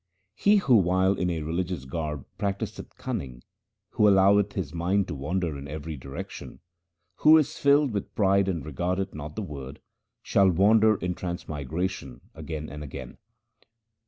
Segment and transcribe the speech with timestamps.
[0.33, 3.43] He who while in a religious garb practiseth cunning,
[3.91, 6.59] who alloweth his mind to wander in every direction,
[7.17, 9.79] Who is filled with pride and regardeth not the Word,
[10.23, 13.19] shall wander in transmigration again and again.